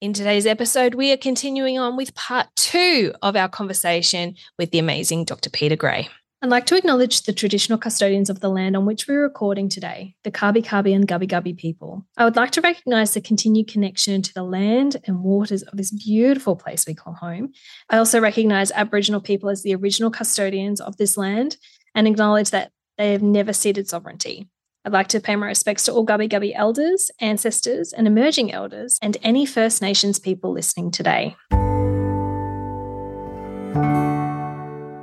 [0.00, 4.78] In today's episode, we are continuing on with part two of our conversation with the
[4.78, 5.50] amazing Dr.
[5.50, 6.08] Peter Gray.
[6.40, 10.14] I'd like to acknowledge the traditional custodians of the land on which we're recording today,
[10.24, 12.06] the Kabi Kabi and Gubbi Gubbi people.
[12.16, 15.90] I would like to recognise the continued connection to the land and waters of this
[15.90, 17.52] beautiful place we call home.
[17.90, 21.58] I also recognise Aboriginal people as the original custodians of this land
[21.94, 24.48] and acknowledge that they have never ceded sovereignty.
[24.82, 28.98] I'd like to pay my respects to all Gubbi Gubbi elders, ancestors, and emerging elders,
[29.02, 31.36] and any First Nations people listening today.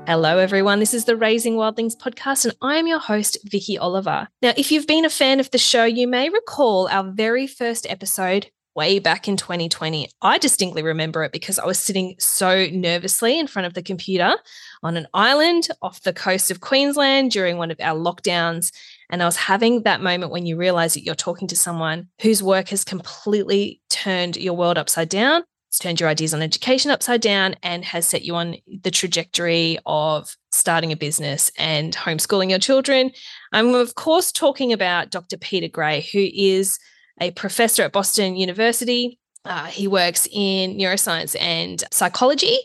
[0.08, 0.80] Hello, everyone.
[0.80, 4.28] This is the Raising Wildlings podcast, and I am your host, Vicky Oliver.
[4.42, 7.86] Now, if you've been a fan of the show, you may recall our very first
[7.88, 10.10] episode way back in 2020.
[10.22, 14.36] I distinctly remember it because I was sitting so nervously in front of the computer
[14.84, 18.72] on an island off the coast of Queensland during one of our lockdowns.
[19.10, 22.44] And I was having that moment when you realize that you're talking to someone whose
[22.44, 25.44] work has completely turned your world upside down.
[25.70, 29.78] It's turned your ideas on education upside down and has set you on the trajectory
[29.86, 33.12] of starting a business and homeschooling your children.
[33.52, 35.38] I'm, of course, talking about Dr.
[35.38, 36.80] Peter Gray, who is
[37.20, 39.20] a professor at Boston University.
[39.44, 42.58] Uh, he works in neuroscience and psychology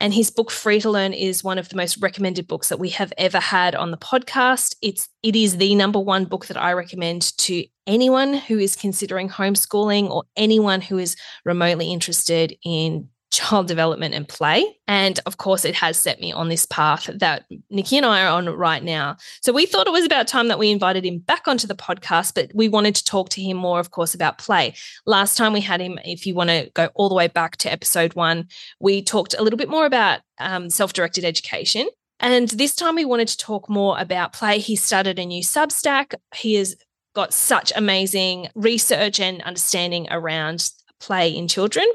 [0.00, 2.88] and his book Free to Learn is one of the most recommended books that we
[2.90, 4.76] have ever had on the podcast.
[4.82, 9.28] It's it is the number one book that I recommend to anyone who is considering
[9.28, 14.64] homeschooling or anyone who is remotely interested in child development and play.
[14.86, 18.30] And of course, it has set me on this path that Nikki and I are
[18.30, 19.16] on right now.
[19.42, 22.34] So we thought it was about time that we invited him back onto the podcast,
[22.34, 24.74] but we wanted to talk to him more, of course, about play.
[25.06, 27.72] Last time we had him, if you want to go all the way back to
[27.72, 28.48] episode one,
[28.80, 31.88] we talked a little bit more about um, self directed education.
[32.20, 34.58] And this time we wanted to talk more about play.
[34.58, 36.14] He started a new Substack.
[36.34, 36.74] He has
[37.14, 41.86] got such amazing research and understanding around play in children.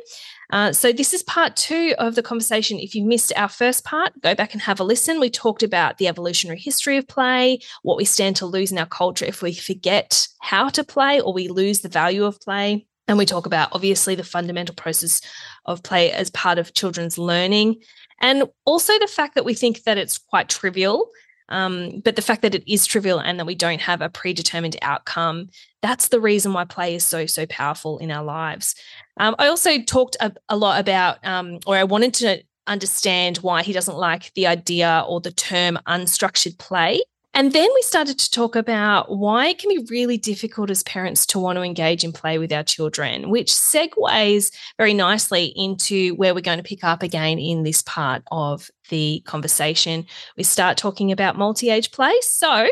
[0.53, 2.77] Uh, so, this is part two of the conversation.
[2.77, 5.19] If you missed our first part, go back and have a listen.
[5.19, 8.85] We talked about the evolutionary history of play, what we stand to lose in our
[8.85, 12.85] culture if we forget how to play or we lose the value of play.
[13.07, 15.21] And we talk about obviously the fundamental process
[15.65, 17.81] of play as part of children's learning.
[18.21, 21.09] And also the fact that we think that it's quite trivial
[21.49, 24.77] um, but the fact that it is trivial and that we don't have a predetermined
[24.81, 25.49] outcome,
[25.81, 28.75] that's the reason why play is so, so powerful in our lives.
[29.19, 33.61] Um, I also talked a, a lot about, um, or I wanted to understand why
[33.63, 37.03] he doesn't like the idea or the term unstructured play.
[37.35, 41.25] And then we started to talk about why it can be really difficult as parents
[41.27, 46.35] to want to engage in play with our children, which segues very nicely into where
[46.35, 50.05] we're going to pick up again in this part of the conversation.
[50.37, 52.13] We start talking about multi age play.
[52.21, 52.69] So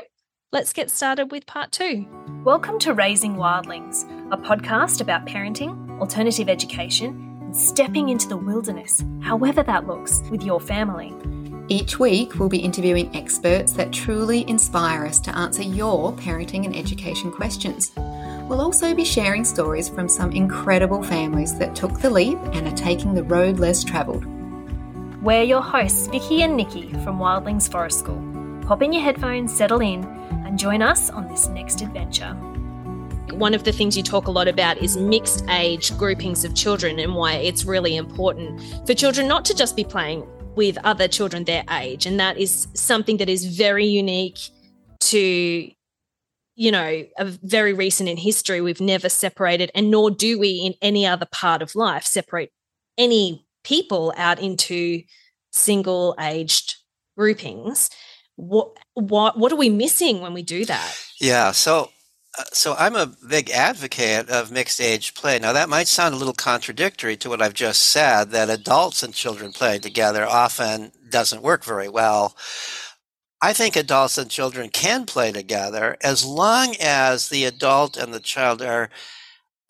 [0.51, 2.05] let's get started with part two.
[2.43, 9.03] Welcome to Raising Wildlings, a podcast about parenting, alternative education, and stepping into the wilderness,
[9.23, 11.15] however that looks, with your family.
[11.71, 16.75] Each week, we'll be interviewing experts that truly inspire us to answer your parenting and
[16.75, 17.93] education questions.
[17.95, 22.75] We'll also be sharing stories from some incredible families that took the leap and are
[22.75, 24.25] taking the road less travelled.
[25.23, 28.21] We're your hosts, Vicky and Nikki from Wildlings Forest School.
[28.67, 30.03] Pop in your headphones, settle in,
[30.45, 32.33] and join us on this next adventure.
[33.31, 36.99] One of the things you talk a lot about is mixed age groupings of children
[36.99, 41.45] and why it's really important for children not to just be playing with other children
[41.45, 42.05] their age.
[42.05, 44.39] And that is something that is very unique
[44.99, 45.71] to,
[46.55, 48.61] you know, a very recent in history.
[48.61, 52.51] We've never separated, and nor do we in any other part of life separate
[52.97, 55.01] any people out into
[55.51, 56.75] single aged
[57.17, 57.89] groupings.
[58.35, 60.95] What what what are we missing when we do that?
[61.19, 61.51] Yeah.
[61.51, 61.91] So
[62.37, 65.37] Uh, so I'm a big advocate of mixed age play.
[65.37, 69.13] Now that might sound a little contradictory to what I've just said that adults and
[69.13, 72.35] children playing together often doesn't work very well.
[73.41, 78.19] I think adults and children can play together as long as the adult and the
[78.19, 78.89] child are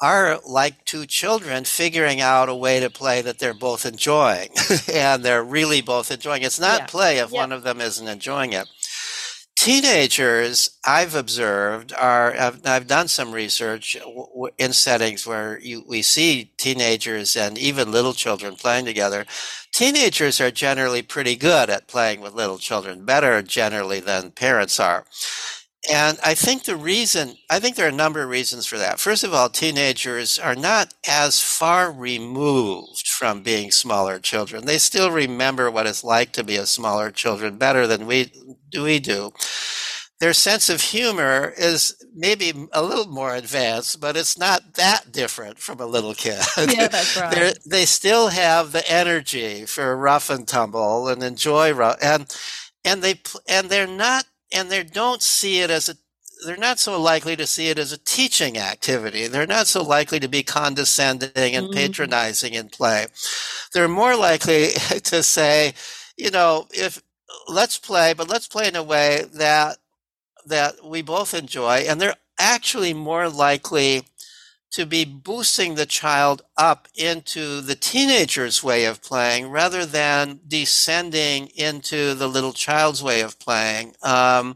[0.02, 4.50] are like two children figuring out a way to play that they're both enjoying
[4.92, 6.42] and they're really both enjoying.
[6.42, 6.86] It's not yeah.
[6.88, 7.40] play if yeah.
[7.40, 8.68] one of them isn't enjoying it
[9.56, 13.98] teenagers i've observed are i've, I've done some research
[14.58, 19.26] in settings where you, we see teenagers and even little children playing together.
[19.74, 25.06] Teenagers are generally pretty good at playing with little children better generally than parents are
[25.90, 29.00] and I think the reason, I think there are a number of reasons for that.
[29.00, 34.66] First of all, teenagers are not as far removed from being smaller children.
[34.66, 38.32] They still remember what it's like to be a smaller children better than we
[38.70, 38.84] do.
[38.84, 39.32] We do.
[40.20, 45.58] their sense of humor is maybe a little more advanced, but it's not that different
[45.60, 46.40] from a little kid.
[46.58, 47.32] Yeah, that's right.
[47.34, 52.28] They're, they still have the energy for rough and tumble and enjoy rough, and
[52.86, 55.96] and they and they're not and they don't see it as a
[56.46, 59.28] they're not so likely to see it as a teaching activity.
[59.28, 61.74] They're not so likely to be condescending and mm-hmm.
[61.74, 63.06] patronizing in play.
[63.74, 64.70] They're more likely
[65.04, 65.74] to say,
[66.18, 67.02] you know, if
[67.48, 69.78] let's play, but let's play in a way that
[70.48, 74.04] that we both enjoy, and they're actually more likely
[74.72, 81.48] to be boosting the child up into the teenager's way of playing rather than descending
[81.56, 83.94] into the little child's way of playing.
[84.02, 84.56] Um,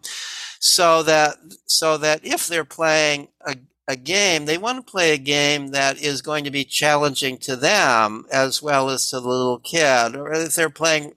[0.60, 3.58] so that so that if they're playing a,
[3.88, 7.56] a game, they want to play a game that is going to be challenging to
[7.56, 10.16] them as well as to the little kid.
[10.16, 11.14] Or if they're playing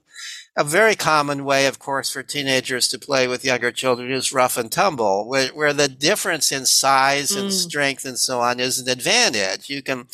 [0.59, 4.57] a very common way, of course, for teenagers to play with younger children is rough
[4.57, 7.53] and tumble, where, where the difference in size and mm.
[7.53, 9.69] strength and so on is an advantage.
[9.69, 10.07] You can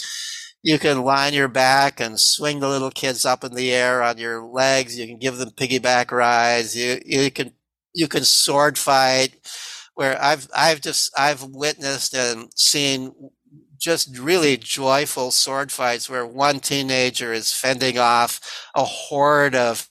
[0.61, 4.19] you can line your back and swing the little kids up in the air on
[4.19, 4.97] your legs.
[4.99, 6.75] You can give them piggyback rides.
[6.75, 7.51] You you can
[7.95, 9.33] you can sword fight.
[9.95, 13.15] Where I've I've just I've witnessed and seen
[13.79, 19.89] just really joyful sword fights where one teenager is fending off a horde of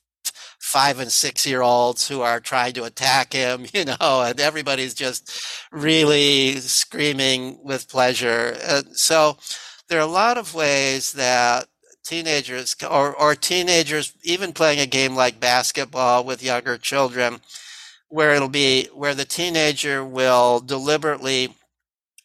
[0.75, 4.93] five and six year olds who are trying to attack him, you know, and everybody's
[4.93, 5.33] just
[5.71, 8.57] really screaming with pleasure.
[8.67, 9.37] And so
[9.89, 11.69] there are a lot of ways that
[12.05, 17.41] teenagers or, or teenagers even playing a game like basketball with younger children
[18.09, 21.55] where it'll be where the teenager will deliberately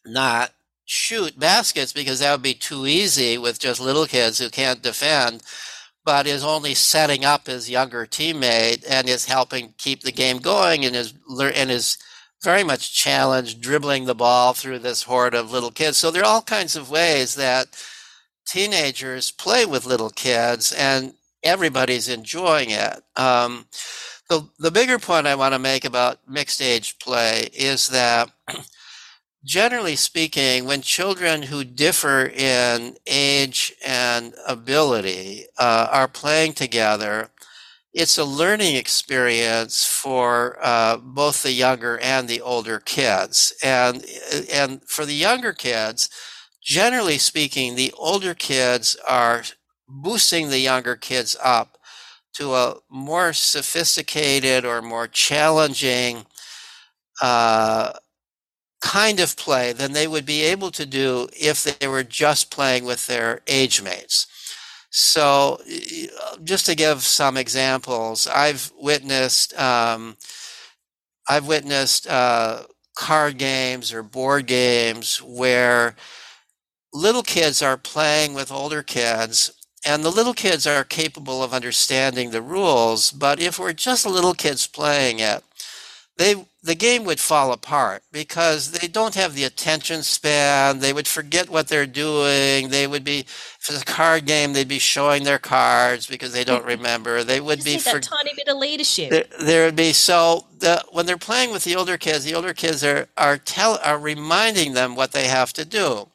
[0.07, 0.51] not
[0.85, 5.43] shoot baskets because that would be too easy with just little kids who can't defend
[6.09, 10.83] but is only setting up his younger teammate and is helping keep the game going
[10.83, 11.99] and is and is
[12.41, 15.97] very much challenged dribbling the ball through this horde of little kids.
[15.97, 17.67] So there are all kinds of ways that
[18.47, 21.13] teenagers play with little kids and
[21.43, 23.03] everybody's enjoying it.
[23.15, 23.67] Um,
[24.29, 28.31] the, the bigger point I want to make about mixed age play is that
[29.43, 37.29] generally speaking, when children who differ in age and ability uh, are playing together,
[37.93, 43.53] it's a learning experience for uh, both the younger and the older kids.
[43.63, 44.05] And,
[44.51, 46.09] and for the younger kids,
[46.61, 49.43] generally speaking, the older kids are
[49.87, 51.77] boosting the younger kids up
[52.33, 56.25] to a more sophisticated or more challenging
[57.21, 57.93] uh,
[58.81, 62.85] kind of play than they would be able to do if they were just playing
[62.85, 64.27] with their age mates.
[64.91, 65.61] So,
[66.43, 70.17] just to give some examples, I've witnessed um,
[71.29, 72.63] I've witnessed uh,
[72.95, 75.95] card games or board games where
[76.93, 79.51] little kids are playing with older kids
[79.85, 84.33] and the little kids are capable of understanding the rules but if we're just little
[84.33, 85.43] kids playing it
[86.17, 90.79] they the game would fall apart because they don't have the attention span.
[90.79, 92.69] They would forget what they're doing.
[92.69, 96.43] They would be, if it's a card game, they'd be showing their cards because they
[96.43, 97.23] don't remember.
[97.23, 99.09] They would be for, that tiny bit of leadership.
[99.09, 102.53] There, there would be so the, when they're playing with the older kids, the older
[102.53, 106.09] kids are are tell are reminding them what they have to do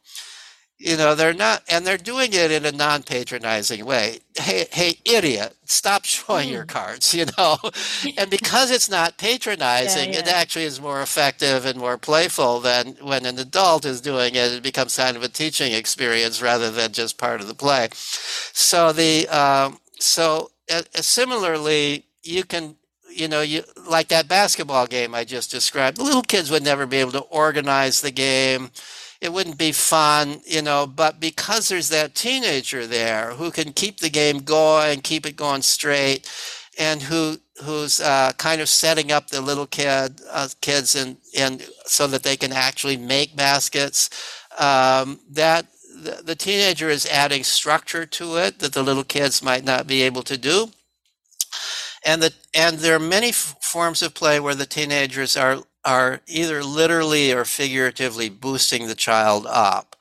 [0.78, 5.54] you know they're not and they're doing it in a non-patronizing way hey hey idiot
[5.64, 6.52] stop showing mm.
[6.52, 7.56] your cards you know
[8.18, 10.20] and because it's not patronizing yeah, yeah.
[10.20, 14.52] it actually is more effective and more playful than when an adult is doing it
[14.52, 18.92] it becomes kind of a teaching experience rather than just part of the play so
[18.92, 22.76] the um, so uh, similarly you can
[23.14, 25.98] you know, you like that basketball game I just described.
[25.98, 28.70] The little kids would never be able to organize the game
[29.24, 34.00] it wouldn't be fun, you know, but because there's that teenager there who can keep
[34.00, 36.30] the game going, keep it going straight,
[36.78, 41.66] and who who's uh, kind of setting up the little kid uh, kids and and
[41.86, 44.10] so that they can actually make baskets.
[44.58, 49.64] Um, that the, the teenager is adding structure to it that the little kids might
[49.64, 50.68] not be able to do.
[52.04, 56.20] And the and there are many f- forms of play where the teenagers are are
[56.26, 59.96] either literally or figuratively boosting the child up,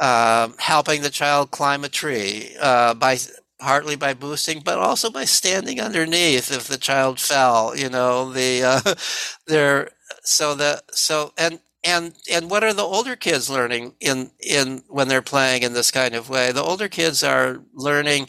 [0.00, 3.18] uh, helping the child climb a tree uh, by
[3.60, 7.76] partly by boosting, but also by standing underneath if the child fell.
[7.76, 8.94] You know, the uh,
[9.46, 9.90] they're
[10.24, 15.08] so the so and and and what are the older kids learning in in when
[15.08, 16.52] they're playing in this kind of way?
[16.52, 18.28] The older kids are learning.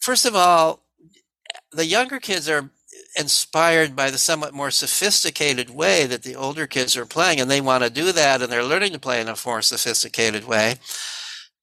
[0.00, 0.82] First of all,
[1.72, 2.70] the younger kids are
[3.18, 7.60] inspired by the somewhat more sophisticated way that the older kids are playing, and they
[7.60, 10.76] want to do that, and they're learning to play in a more sophisticated way.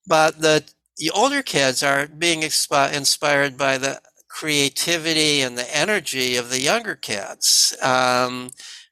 [0.07, 0.63] But the
[0.97, 6.95] the older kids are being inspired by the creativity and the energy of the younger
[6.95, 7.75] kids.
[7.81, 8.51] Um,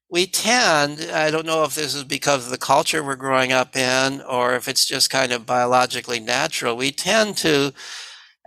[0.10, 3.76] we tend, I don't know if this is because of the culture we're growing up
[3.76, 7.74] in or if it's just kind of biologically natural, we tend to,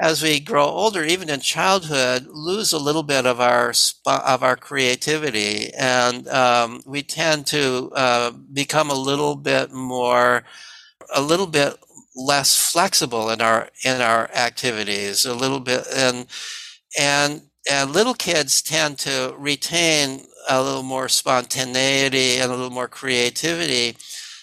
[0.03, 3.73] as we grow older, even in childhood, lose a little bit of our
[4.05, 10.43] of our creativity, and um, we tend to uh, become a little bit more,
[11.15, 11.77] a little bit
[12.17, 16.27] less flexible in our in our activities, a little bit, and
[16.99, 22.89] and and little kids tend to retain a little more spontaneity and a little more
[22.89, 23.97] creativity.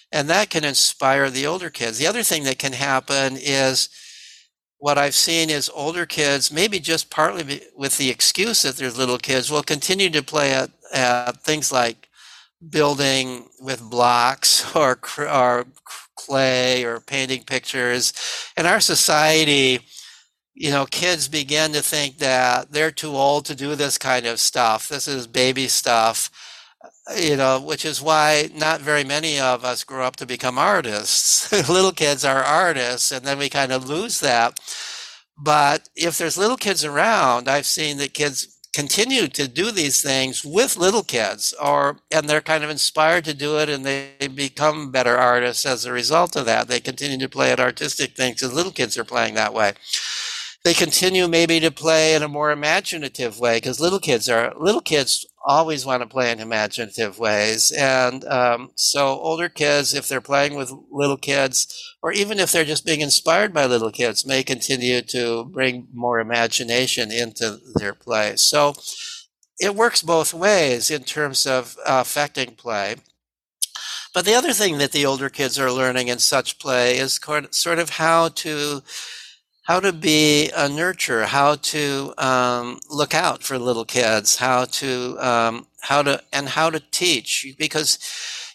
[0.10, 1.98] And that can inspire the older kids.
[1.98, 3.90] The other thing that can happen is
[4.80, 9.18] what I've seen is older kids, maybe just partly with the excuse that they're little
[9.18, 12.08] kids, will continue to play at, at things like
[12.70, 15.66] building with blocks or, or
[16.16, 18.14] clay or painting pictures.
[18.58, 19.80] In our society,
[20.56, 24.40] you know, kids begin to think that they're too old to do this kind of
[24.40, 24.88] stuff.
[24.88, 26.30] This is baby stuff,
[27.18, 31.52] you know, which is why not very many of us grow up to become artists.
[31.70, 34.60] little kids are artists, and then we kind of lose that.
[35.38, 40.46] But if there's little kids around, I've seen that kids continue to do these things
[40.46, 44.92] with little kids or and they're kind of inspired to do it and they become
[44.92, 48.54] better artists as a result of that they continue to play at artistic things because
[48.54, 49.74] little kids are playing that way
[50.64, 54.82] they continue maybe to play in a more imaginative way because little kids are little
[54.82, 57.72] kids always want to play in imaginative ways.
[57.72, 62.66] And um, so older kids if they're playing with little kids or even if they're
[62.66, 68.36] just being inspired by little kids may continue to bring more imagination into their play.
[68.36, 68.74] So
[69.60, 72.96] it works both ways in terms of uh, affecting play.
[74.14, 77.20] But the other thing that the older kids are learning in such play is
[77.52, 78.82] sort of how to
[79.70, 85.16] how to be a nurturer, how to um, look out for little kids, how to
[85.20, 88.00] um, how to and how to teach because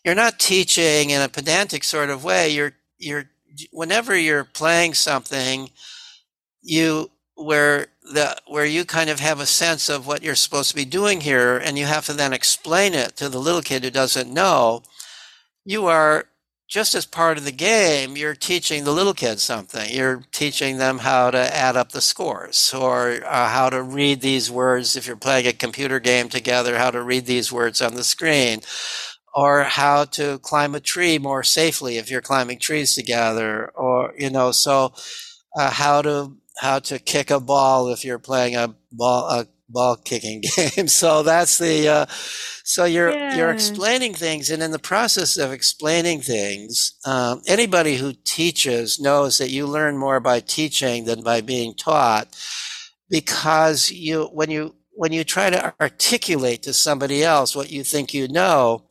[0.04, 2.48] you're not teaching in a pedantic sort of way.
[2.50, 3.26] You're you're
[3.70, 5.70] whenever you're playing something,
[6.62, 10.76] you where the where you kind of have a sense of what you're supposed to
[10.76, 13.90] be doing here, and you have to then explain it to the little kid who
[13.90, 14.82] doesn't know.
[15.64, 16.24] You are
[16.68, 19.90] just as part of the game, you're teaching the little kids something.
[19.92, 24.50] You're teaching them how to add up the scores or uh, how to read these
[24.50, 28.04] words if you're playing a computer game together, how to read these words on the
[28.04, 28.60] screen,
[29.34, 34.30] or how to climb a tree more safely if you're climbing trees together, or, you
[34.30, 34.94] know, so
[35.56, 39.96] uh, how to how to kick a ball if you're playing a ball a ball
[39.96, 40.88] kicking game.
[40.88, 42.06] so that's the uh,
[42.64, 43.36] so you're yeah.
[43.36, 49.36] you're explaining things, and in the process of explaining things, um, anybody who teaches knows
[49.38, 52.34] that you learn more by teaching than by being taught,
[53.10, 58.14] because you when you when you try to articulate to somebody else what you think
[58.14, 58.84] you know,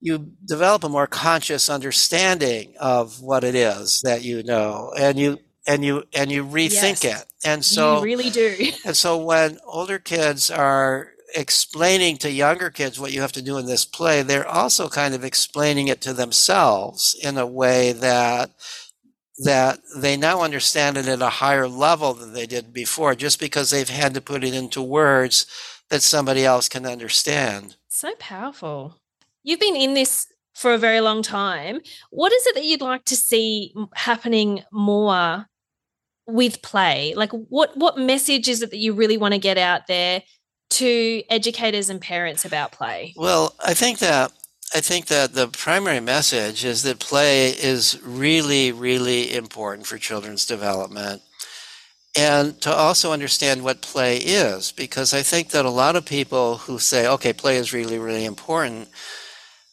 [0.00, 5.38] you develop a more conscious understanding of what it is that you know, and you
[5.66, 7.26] and you and you rethink yes, it.
[7.44, 8.70] And so you really do.
[8.84, 13.58] and so when older kids are explaining to younger kids what you have to do
[13.58, 18.50] in this play, they're also kind of explaining it to themselves in a way that
[19.38, 23.70] that they now understand it at a higher level than they did before, just because
[23.70, 25.46] they've had to put it into words
[25.90, 27.76] that somebody else can understand.
[27.88, 29.00] So powerful.
[29.42, 31.80] You've been in this for a very long time.
[32.10, 35.46] What is it that you'd like to see happening more
[36.26, 37.14] with play?
[37.16, 40.22] Like what what message is it that you really want to get out there
[40.70, 43.14] to educators and parents about play?
[43.16, 44.32] Well, I think that
[44.74, 50.46] I think that the primary message is that play is really, really important for children's
[50.46, 51.22] development.
[52.16, 56.58] And to also understand what play is, because I think that a lot of people
[56.58, 58.88] who say, okay, play is really, really important,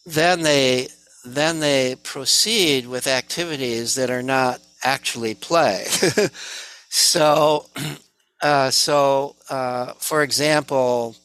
[0.06, 0.88] then they
[1.24, 5.86] then they proceed with activities that are not actually play.
[6.88, 7.66] so
[8.42, 11.16] uh, so, uh, for example,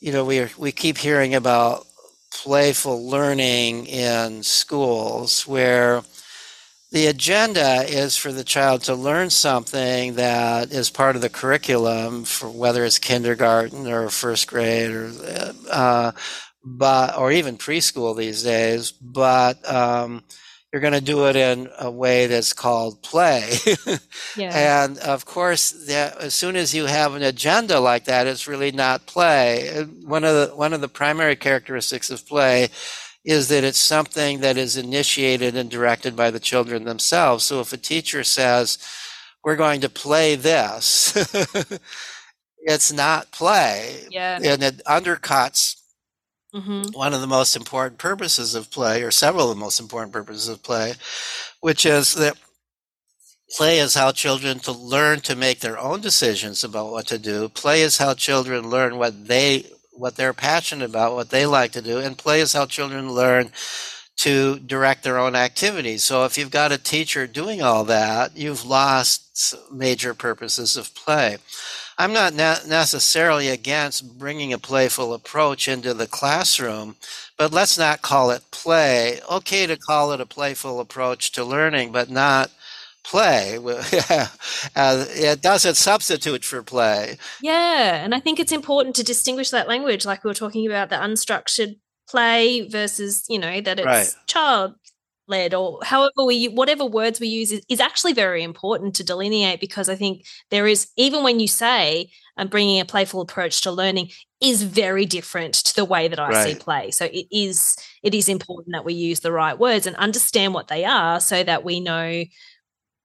[0.00, 1.86] you know, we we keep hearing about
[2.32, 6.02] playful learning in schools where
[6.92, 12.24] the agenda is for the child to learn something that is part of the curriculum
[12.24, 15.12] for whether it's kindergarten or first grade or
[15.70, 16.12] uh,
[16.64, 20.22] but or even preschool these days but um,
[20.72, 23.54] you're going to do it in a way that's called play.
[24.36, 24.84] yeah.
[24.84, 28.70] And of course, that, as soon as you have an agenda like that, it's really
[28.70, 29.84] not play.
[30.04, 32.68] One of the one of the primary characteristics of play
[33.24, 37.44] is that it's something that is initiated and directed by the children themselves.
[37.44, 38.78] So if a teacher says,
[39.42, 41.16] "We're going to play this,"
[42.58, 44.06] it's not play.
[44.10, 44.38] Yeah.
[44.40, 45.79] And it undercuts
[46.54, 46.98] Mm-hmm.
[46.98, 50.48] One of the most important purposes of play, or several of the most important purposes
[50.48, 50.94] of play,
[51.60, 52.36] which is that
[53.56, 57.48] play is how children to learn to make their own decisions about what to do.
[57.48, 61.82] Play is how children learn what they what they're passionate about, what they like to
[61.82, 63.50] do, and play is how children learn
[64.16, 66.04] to direct their own activities.
[66.04, 71.38] So if you've got a teacher doing all that, you've lost major purposes of play.
[72.00, 76.96] I'm not ne- necessarily against bringing a playful approach into the classroom,
[77.36, 79.20] but let's not call it play.
[79.30, 82.50] Okay to call it a playful approach to learning, but not
[83.04, 83.58] play.
[84.76, 87.18] uh, it doesn't substitute for play.
[87.42, 90.88] Yeah, and I think it's important to distinguish that language, like we were talking about
[90.88, 91.76] the unstructured
[92.08, 94.14] play versus, you know, that it's right.
[94.26, 94.74] child
[95.30, 99.60] led or however we whatever words we use is, is, actually very important to delineate
[99.60, 103.70] because i think there is even when you say i'm bringing a playful approach to
[103.70, 104.10] learning
[104.40, 106.48] is very different to the way that i right.
[106.48, 109.96] see play so it is it is important that we use the right words and
[109.96, 112.24] understand what they are so that we know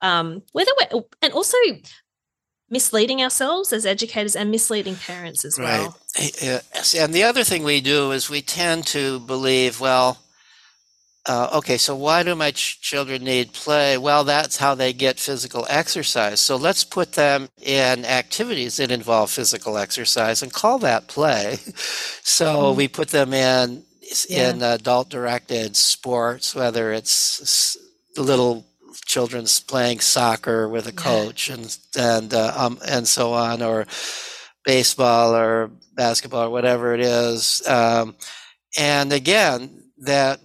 [0.01, 1.57] um, whether we're and also
[2.69, 5.79] misleading ourselves as educators and misleading parents as right.
[5.79, 6.59] well eh, eh,
[6.97, 10.17] and the other thing we do is we tend to believe well
[11.27, 13.97] uh, okay, so why do my ch- children need play?
[13.97, 16.39] Well, that's how they get physical exercise.
[16.39, 21.55] So let's put them in activities that involve physical exercise and call that play.
[22.21, 22.77] so mm-hmm.
[22.77, 23.83] we put them in
[24.29, 24.51] yeah.
[24.51, 27.75] in adult directed sports, whether it's
[28.15, 28.67] the little
[29.05, 31.55] children's playing soccer with a coach yeah.
[31.55, 33.87] and and uh, um, and so on, or
[34.63, 37.65] baseball or basketball or whatever it is.
[37.67, 38.15] Um,
[38.77, 40.39] and again, that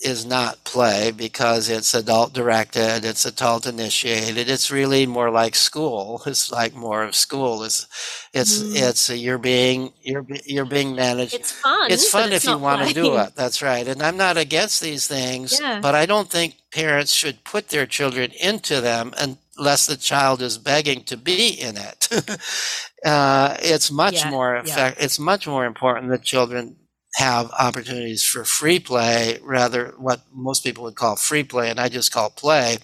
[0.00, 4.48] is not play because it's adult directed, it's adult initiated.
[4.48, 6.22] It's really more like school.
[6.26, 7.64] It's like more of school.
[7.64, 7.86] It's
[8.32, 8.76] it's mm.
[8.76, 11.34] it's you're being you're you're being managed.
[11.34, 11.90] It's fun.
[11.90, 13.34] It's fun if you want to do it.
[13.34, 13.86] That's right.
[13.86, 15.80] And I'm not against these things, yeah.
[15.80, 20.58] but I don't think parents should put their children into them unless the child is
[20.58, 22.08] begging to be in it.
[23.04, 24.30] uh, it's much yeah.
[24.30, 25.04] more effect, yeah.
[25.04, 26.76] It's much more important that children
[27.16, 31.88] have opportunities for free play, rather what most people would call free play, and I
[31.88, 32.78] just call play,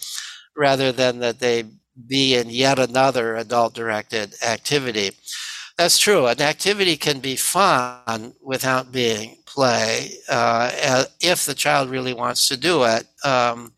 [0.56, 1.64] rather than that they
[2.08, 5.12] be in yet another adult directed activity.
[5.76, 6.26] That's true.
[6.26, 12.56] An activity can be fun without being play uh, if the child really wants to
[12.56, 13.06] do it.
[13.24, 13.72] Um,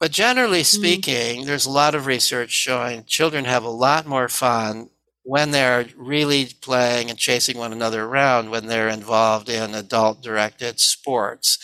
[0.00, 0.82] but generally mm-hmm.
[0.82, 1.46] speaking, mm-hmm.
[1.46, 4.90] there's a lot of research showing children have a lot more fun
[5.24, 10.80] when they're really playing and chasing one another around when they're involved in adult directed
[10.80, 11.58] sports.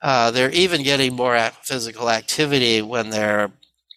[0.00, 3.50] Uh, they're even getting more physical activity when they're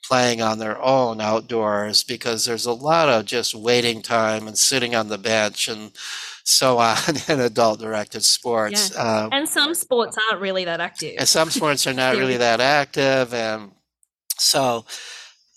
[0.07, 4.93] playing on their own outdoors because there's a lot of just waiting time and sitting
[4.93, 5.91] on the bench and
[6.43, 8.91] so on in adult directed sports.
[8.93, 9.01] Yeah.
[9.01, 11.15] Uh, and some sports aren't really that active.
[11.17, 13.33] And some sports are not really that active.
[13.33, 13.71] And
[14.37, 14.85] so,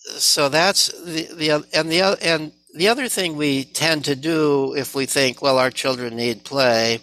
[0.01, 4.95] so that's the, the, and the, and the other thing we tend to do if
[4.95, 7.01] we think, well, our children need play,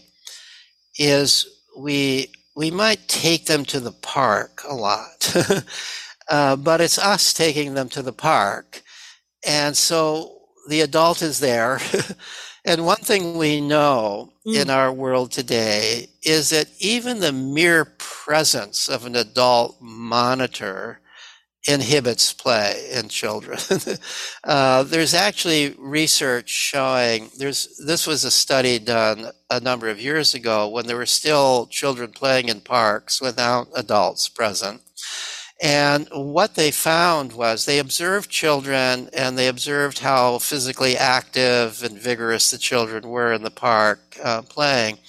[0.98, 1.46] is
[1.78, 5.36] we we might take them to the park a lot,
[6.30, 8.82] uh, but it's us taking them to the park,
[9.46, 11.80] and so the adult is there.
[12.66, 14.56] and one thing we know mm.
[14.56, 21.02] in our world today is that even the mere presence of an adult monitor
[21.68, 23.58] inhibits play in children.
[24.44, 30.34] uh, there's actually research showing there's this was a study done a number of years
[30.34, 34.82] ago when there were still children playing in parks without adults present.
[35.62, 41.98] And what they found was they observed children and they observed how physically active and
[41.98, 45.00] vigorous the children were in the park uh, playing.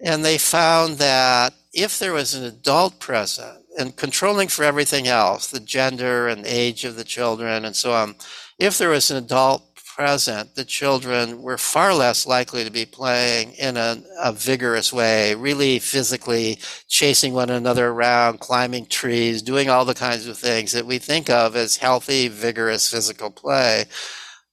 [0.00, 5.48] And they found that if there was an adult present, and controlling for everything else,
[5.48, 8.14] the gender and age of the children and so on,
[8.58, 13.52] if there was an adult present, the children were far less likely to be playing
[13.52, 16.58] in a, a, vigorous way, really physically
[16.88, 21.30] chasing one another around, climbing trees, doing all the kinds of things that we think
[21.30, 23.84] of as healthy, vigorous physical play,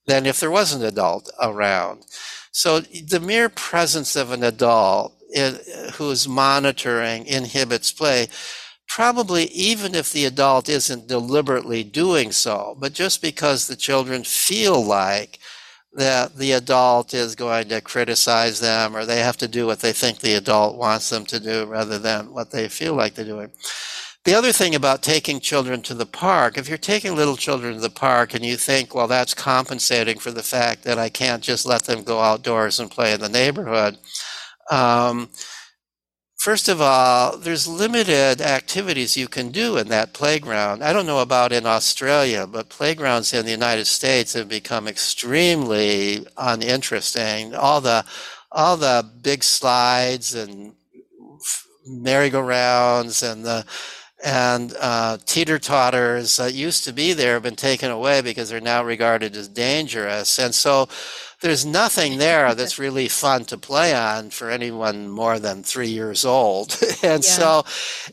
[0.06, 2.04] than if there was an adult around.
[2.52, 5.58] So the mere presence of an adult eh,
[5.94, 8.28] who's monitoring inhibits play
[8.94, 14.84] probably even if the adult isn't deliberately doing so, but just because the children feel
[14.84, 15.40] like
[15.94, 19.94] that the adult is going to criticize them or they have to do what they
[19.94, 23.50] think the adult wants them to do rather than what they feel like they're doing.
[24.26, 27.80] The other thing about taking children to the park, if you're taking little children to
[27.80, 31.66] the park and you think, well, that's compensating for the fact that I can't just
[31.66, 33.98] let them go outdoors and play in the neighborhood,
[34.70, 35.30] um,
[36.42, 40.84] First of all, there's limited activities you can do in that playground.
[40.84, 46.26] I don't know about in Australia, but playgrounds in the United States have become extremely
[46.36, 47.54] uninteresting.
[47.54, 48.04] All the
[48.52, 50.74] all the big slides and
[51.86, 53.64] merry-go-rounds and the
[54.24, 58.60] and uh, teeter totters that used to be there have been taken away because they're
[58.60, 60.40] now regarded as dangerous.
[60.40, 60.90] And so
[61.42, 66.24] there's nothing there that's really fun to play on for anyone more than three years
[66.24, 66.78] old.
[67.04, 67.30] and yeah.
[67.30, 67.66] so,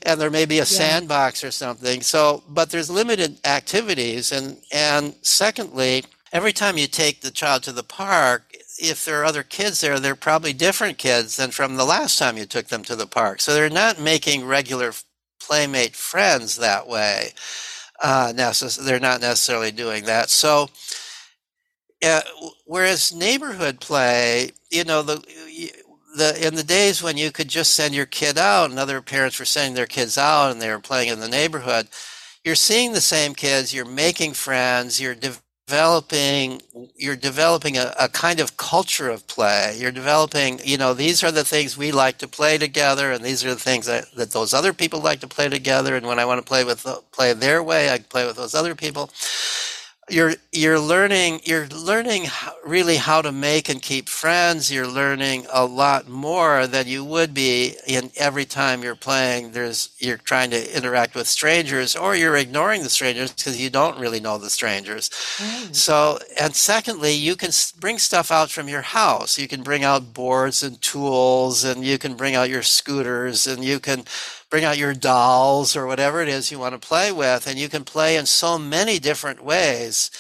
[0.02, 0.64] and there may be a yeah.
[0.64, 2.00] sandbox or something.
[2.00, 4.32] So, but there's limited activities.
[4.32, 9.24] And, and secondly, every time you take the child to the park, if there are
[9.24, 12.84] other kids there, they're probably different kids than from the last time you took them
[12.84, 13.40] to the park.
[13.40, 14.92] So they're not making regular
[15.40, 17.30] playmate friends that way.
[18.00, 20.30] Uh, necess- they're not necessarily doing that.
[20.30, 20.68] So,
[22.04, 22.20] uh,
[22.64, 25.22] whereas neighborhood play, you know, the
[26.16, 29.38] the in the days when you could just send your kid out, and other parents
[29.38, 31.88] were sending their kids out, and they were playing in the neighborhood.
[32.44, 33.74] You're seeing the same kids.
[33.74, 35.00] You're making friends.
[35.00, 36.62] You're developing.
[36.96, 39.76] You're developing a, a kind of culture of play.
[39.78, 40.60] You're developing.
[40.64, 43.60] You know, these are the things we like to play together, and these are the
[43.60, 45.96] things that, that those other people like to play together.
[45.96, 48.76] And when I want to play with play their way, I play with those other
[48.76, 49.10] people
[50.10, 52.26] you're you're learning you're learning
[52.64, 54.72] really how to make and keep friends.
[54.72, 59.52] You're learning a lot more than you would be in every time you're playing.
[59.52, 63.98] There's you're trying to interact with strangers or you're ignoring the strangers because you don't
[63.98, 65.10] really know the strangers.
[65.40, 65.74] Right.
[65.74, 69.38] so and secondly you can bring stuff out from your house.
[69.38, 73.64] You can bring out boards and tools and you can bring out your scooters and
[73.64, 74.04] you can
[74.50, 77.46] bring out your dolls or whatever it is you want to play with.
[77.46, 80.10] And you can play in so many different ways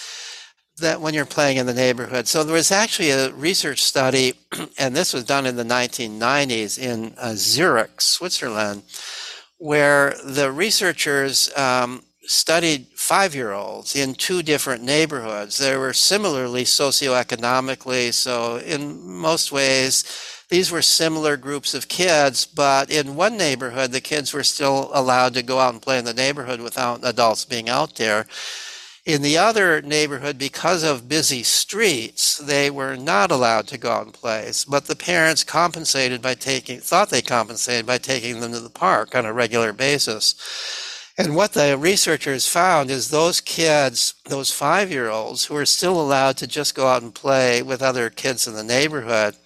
[0.80, 2.28] that when you're playing in the neighborhood.
[2.28, 4.34] So there was actually a research study,
[4.78, 8.82] and this was done in the 1990s in uh, Zurich, Switzerland,
[9.58, 15.58] where the researchers um, studied five year olds in two different neighborhoods.
[15.58, 20.04] They were similarly socioeconomically, so in most ways,
[20.48, 25.34] these were similar groups of kids, but in one neighborhood, the kids were still allowed
[25.34, 28.26] to go out and play in the neighborhood without adults being out there.
[29.04, 34.04] In the other neighborhood, because of busy streets, they were not allowed to go out
[34.04, 34.50] and play.
[34.68, 39.14] But the parents compensated by taking, thought they compensated by taking them to the park
[39.14, 40.34] on a regular basis.
[41.16, 46.00] And what the researchers found is those kids, those five year olds who were still
[46.00, 49.36] allowed to just go out and play with other kids in the neighborhood,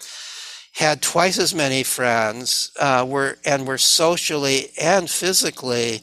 [0.73, 6.03] had twice as many friends, uh, were and were socially and physically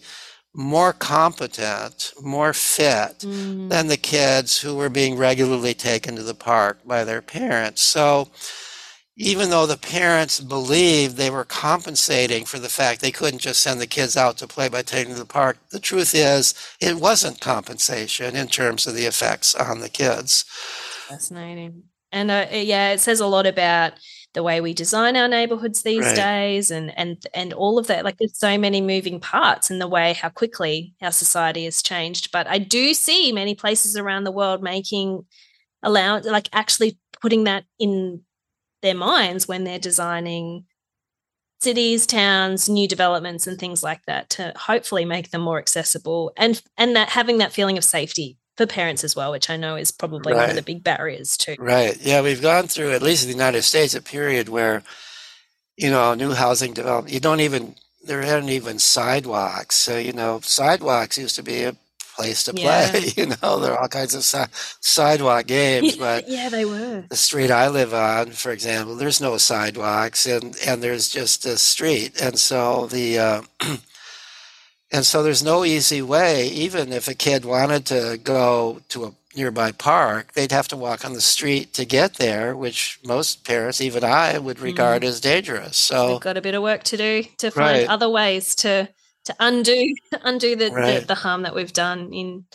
[0.53, 3.69] more competent, more fit mm.
[3.69, 7.81] than the kids who were being regularly taken to the park by their parents.
[7.81, 8.29] So
[9.15, 13.79] even though the parents believed they were compensating for the fact they couldn't just send
[13.79, 16.95] the kids out to play by taking them to the park, the truth is it
[16.95, 20.45] wasn't compensation in terms of the effects on the kids.
[21.07, 21.83] Fascinating.
[22.11, 23.93] And uh, yeah, it says a lot about
[24.33, 26.15] the way we design our neighborhoods these right.
[26.15, 29.87] days and and and all of that like there's so many moving parts in the
[29.87, 34.31] way how quickly our society has changed but i do see many places around the
[34.31, 35.25] world making
[35.81, 38.21] allow like actually putting that in
[38.81, 40.65] their minds when they're designing
[41.59, 46.61] cities towns new developments and things like that to hopefully make them more accessible and
[46.77, 49.89] and that having that feeling of safety for parents as well, which I know is
[49.89, 50.41] probably right.
[50.41, 51.55] one of the big barriers too.
[51.57, 51.97] Right.
[52.01, 54.83] Yeah, we've gone through at least in the United States a period where,
[55.77, 57.13] you know, new housing development.
[57.13, 59.77] You don't even there aren't even sidewalks.
[59.77, 61.77] So you know, sidewalks used to be a
[62.17, 62.91] place to play.
[62.93, 62.99] Yeah.
[63.15, 67.05] You know, there are all kinds of si- sidewalk games, but yeah, they were.
[67.07, 71.57] The street I live on, for example, there's no sidewalks, and and there's just a
[71.57, 73.41] street, and so the uh,
[74.91, 79.13] And so there's no easy way, even if a kid wanted to go to a
[79.35, 83.81] nearby park, they'd have to walk on the street to get there, which most parents,
[83.81, 85.07] even I, would regard mm.
[85.07, 85.77] as dangerous.
[85.77, 87.87] So we've got a bit of work to do to find right.
[87.87, 88.89] other ways to
[89.25, 91.01] to undo undo the, right.
[91.01, 92.45] the, the harm that we've done in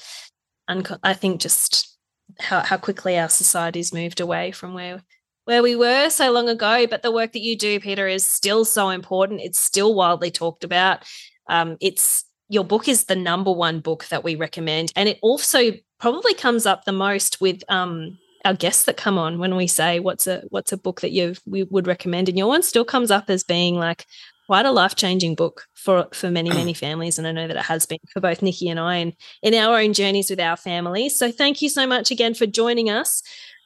[1.02, 1.96] I think just
[2.40, 5.02] how, how quickly our society's moved away from where
[5.44, 6.86] where we were so long ago.
[6.88, 9.42] But the work that you do, Peter, is still so important.
[9.42, 11.04] It's still widely talked about.
[11.48, 14.92] Um, it's your book is the number one book that we recommend.
[14.96, 19.38] And it also probably comes up the most with um, our guests that come on
[19.38, 22.28] when we say what's a what's a book that you we would recommend?
[22.28, 24.06] And your one still comes up as being like
[24.46, 27.86] quite a life-changing book for for many many families and i know that it has
[27.86, 31.16] been for both nikki and i and in our own journeys with our families.
[31.18, 33.22] So thank you so much again for joining us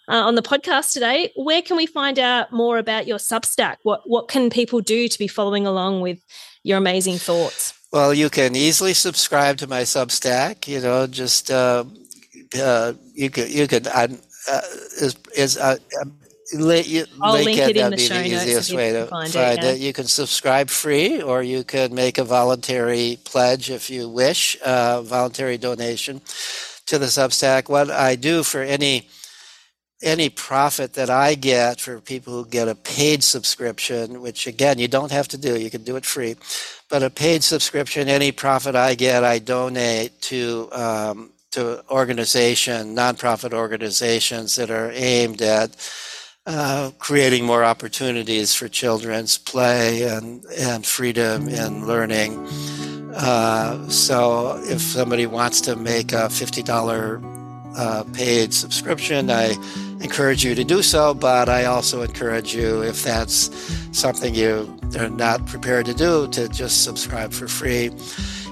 [0.09, 1.33] uh, on the podcast today.
[1.37, 3.77] Where can we find out more about your substack?
[3.83, 6.25] What what can people do to be following along with
[6.63, 11.85] your amazing thoughts well you can easily subscribe to my substack you know just uh,
[12.61, 14.09] uh, you could you could uh,
[15.01, 16.19] is is uh, um,
[16.53, 19.65] you, I'll link, it, it in the show the easiest way to find, find it,
[19.65, 19.71] yeah.
[19.73, 24.57] it, You can subscribe free, or you could make a voluntary pledge if you wish,
[24.65, 26.21] uh, voluntary donation
[26.87, 27.69] to the Substack.
[27.69, 29.09] What I do for any
[30.03, 34.89] any profit that I get for people who get a paid subscription, which again you
[34.89, 36.37] don't have to do, you can do it free,
[36.89, 40.69] but a paid subscription, any profit I get, I donate to.
[40.73, 45.75] Um, to organization, nonprofit organizations that are aimed at
[46.47, 52.39] uh, creating more opportunities for children's play and, and freedom in learning.
[53.15, 59.55] Uh, so if somebody wants to make a $50 uh, paid subscription, I
[60.01, 63.51] encourage you to do so, but I also encourage you, if that's
[63.93, 67.91] something you are not prepared to do, to just subscribe for free.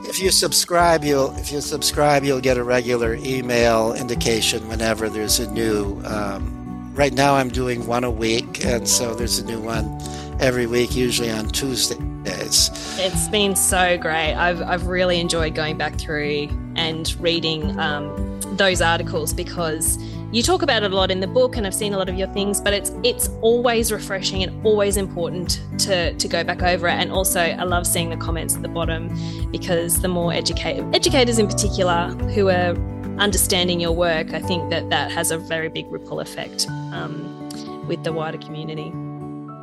[0.09, 5.41] If you subscribe, you'll if you subscribe, you'll get a regular email indication whenever there's
[5.41, 6.57] a new um,
[6.97, 10.01] right now I'm doing one a week, and so there's a new one
[10.41, 12.71] every week, usually on Tuesdays.
[12.99, 14.35] It's been so great.
[14.35, 19.99] I've, I've really enjoyed going back through and reading um, those articles because
[20.37, 22.15] you talk about it a lot in the book and I've seen a lot of
[22.17, 26.89] your things, but it's it's always refreshing and always important to to go back over
[26.89, 26.93] it.
[26.93, 29.09] And also I love seeing the comments at the bottom
[29.51, 32.77] because the more educate educators in particular who are
[33.19, 38.05] understanding your work, I think that that has a very big ripple effect um, with
[38.05, 38.93] the wider community.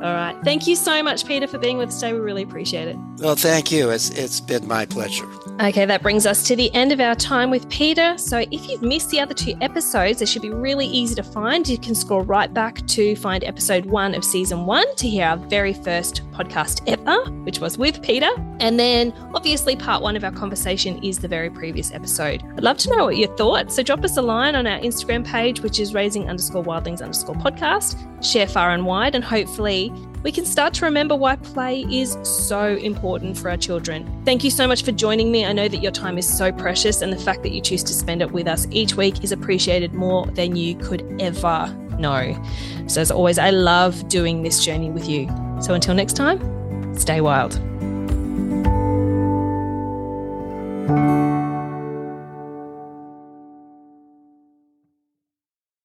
[0.04, 0.36] All right.
[0.44, 2.12] Thank you so much, Peter, for being with us today.
[2.12, 2.96] We really appreciate it.
[3.20, 3.88] Well, thank you.
[3.88, 5.24] It's, it's been my pleasure.
[5.62, 8.18] Okay, that brings us to the end of our time with Peter.
[8.18, 11.66] So if you've missed the other two episodes, they should be really easy to find.
[11.66, 15.38] You can scroll right back to find episode one of season one to hear our
[15.38, 18.30] very first podcast ever, which was with Peter.
[18.60, 22.42] And then obviously, part one of our conversation is the very previous episode.
[22.56, 23.76] I'd love to know what your thoughts.
[23.76, 27.34] So drop us a line on our Instagram page, which is raising underscore wildlings underscore
[27.36, 27.96] podcast.
[28.24, 32.76] Share far and wide, and hopefully, we can start to remember why play is so
[32.76, 34.22] important for our children.
[34.24, 35.44] Thank you so much for joining me.
[35.44, 37.92] I know that your time is so precious, and the fact that you choose to
[37.92, 42.42] spend it with us each week is appreciated more than you could ever know.
[42.86, 45.28] So, as always, I love doing this journey with you.
[45.60, 46.40] So, until next time,
[46.98, 47.60] stay wild.